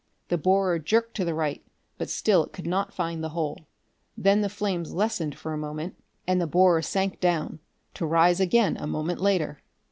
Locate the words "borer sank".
6.47-7.19